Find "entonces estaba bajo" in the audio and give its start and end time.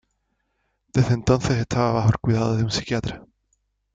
1.13-2.07